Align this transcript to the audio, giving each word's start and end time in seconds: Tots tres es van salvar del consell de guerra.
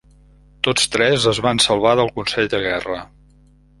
Tots 0.67 0.87
tres 0.95 1.27
es 1.33 1.41
van 1.47 1.61
salvar 1.67 1.93
del 2.01 2.09
consell 2.19 2.51
de 2.55 2.63
guerra. 2.65 2.99